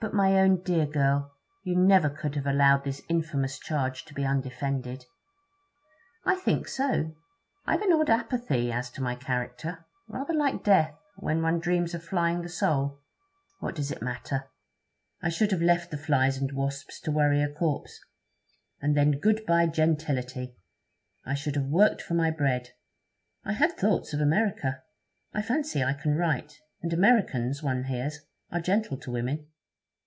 [0.00, 1.32] 'But, my own dear girl,
[1.62, 5.04] you never could have allowed this infamous charge to be undefended?'
[6.24, 7.14] 'I think so.
[7.64, 12.02] I've an odd apathy as to my character; rather like death, when one dreams of
[12.02, 13.00] flying the soul.
[13.60, 14.50] What does it matter?
[15.22, 18.00] I should have left the flies and wasps to worry a corpse.
[18.82, 20.56] And then good bye gentility!
[21.24, 22.70] I should have worked for my bread.
[23.44, 24.82] I had thoughts of America.
[25.32, 28.18] I fancy I can write; and Americans, one hears,
[28.50, 29.46] are gentle to women.'